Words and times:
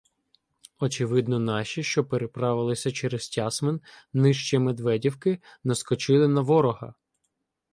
Очевидно, 0.79 1.39
наші, 1.39 1.83
що 1.83 2.05
переправилися 2.05 2.91
через 2.91 3.29
Тясмин 3.29 3.81
нижче 4.13 4.59
Медведівки, 4.59 5.39
наскочили 5.63 6.27
на 6.27 6.41
ворога. 6.41 6.93